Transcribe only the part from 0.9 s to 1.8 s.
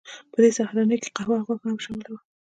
کې قهوه او غوښه هم